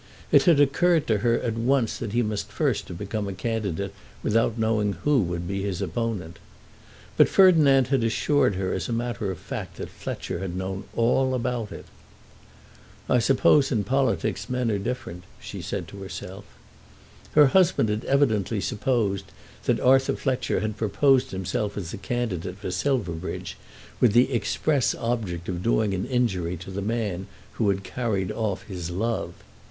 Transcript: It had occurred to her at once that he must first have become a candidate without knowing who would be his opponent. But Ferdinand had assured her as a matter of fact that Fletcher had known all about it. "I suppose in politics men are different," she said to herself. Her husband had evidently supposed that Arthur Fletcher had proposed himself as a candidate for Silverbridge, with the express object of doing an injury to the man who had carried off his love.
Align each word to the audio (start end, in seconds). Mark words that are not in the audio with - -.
It 0.31 0.45
had 0.45 0.59
occurred 0.59 1.05
to 1.05 1.19
her 1.19 1.39
at 1.41 1.53
once 1.59 1.97
that 1.99 2.11
he 2.11 2.23
must 2.23 2.51
first 2.51 2.87
have 2.87 2.97
become 2.97 3.27
a 3.27 3.33
candidate 3.33 3.93
without 4.23 4.57
knowing 4.57 4.93
who 4.93 5.19
would 5.21 5.47
be 5.47 5.61
his 5.61 5.79
opponent. 5.79 6.39
But 7.17 7.29
Ferdinand 7.29 7.89
had 7.89 8.03
assured 8.03 8.55
her 8.55 8.73
as 8.73 8.89
a 8.89 8.93
matter 8.93 9.29
of 9.29 9.37
fact 9.37 9.77
that 9.77 9.91
Fletcher 9.91 10.39
had 10.39 10.55
known 10.55 10.85
all 10.95 11.35
about 11.35 11.71
it. 11.71 11.85
"I 13.07 13.19
suppose 13.19 13.71
in 13.71 13.83
politics 13.83 14.49
men 14.49 14.71
are 14.71 14.79
different," 14.79 15.23
she 15.39 15.61
said 15.61 15.87
to 15.89 15.97
herself. 16.01 16.45
Her 17.33 17.45
husband 17.53 17.89
had 17.89 18.03
evidently 18.05 18.59
supposed 18.59 19.25
that 19.65 19.79
Arthur 19.79 20.15
Fletcher 20.15 20.61
had 20.61 20.77
proposed 20.77 21.29
himself 21.29 21.77
as 21.77 21.93
a 21.93 21.97
candidate 21.99 22.57
for 22.57 22.71
Silverbridge, 22.71 23.55
with 23.99 24.13
the 24.13 24.31
express 24.33 24.95
object 24.95 25.47
of 25.47 25.61
doing 25.61 25.93
an 25.93 26.07
injury 26.07 26.57
to 26.57 26.71
the 26.71 26.81
man 26.81 27.27
who 27.51 27.69
had 27.69 27.83
carried 27.83 28.31
off 28.31 28.63
his 28.63 28.89
love. 28.89 29.35